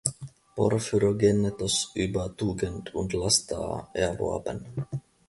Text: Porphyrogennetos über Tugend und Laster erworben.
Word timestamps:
Porphyrogennetos 0.55 1.91
über 1.93 2.35
Tugend 2.35 2.95
und 2.95 3.13
Laster 3.13 3.87
erworben. 3.93 4.87